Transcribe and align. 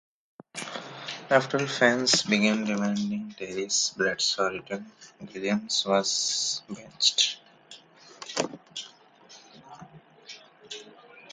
After 1.29 1.67
fans 1.67 2.23
began 2.23 2.63
demanding 2.63 3.35
Terry 3.37 3.67
Bradshaw's 3.95 4.51
return, 4.53 4.91
Gilliam 5.31 5.67
was 5.85 6.63
benched. 6.67 7.37